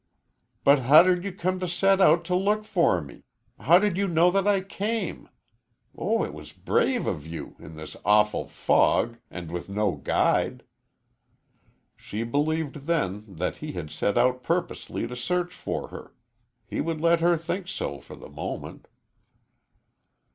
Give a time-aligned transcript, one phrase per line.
[0.63, 3.21] "But how did you come to set out to look for me?
[3.59, 5.29] How did you know that I came?
[5.95, 10.63] Oh, it was brave of you in this awful fog and with no guide!"
[11.95, 16.15] She believed, then, that he had set out purposely to search for her.
[16.65, 18.87] He would let her think so for the moment.